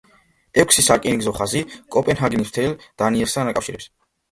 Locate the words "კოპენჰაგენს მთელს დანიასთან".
1.97-3.55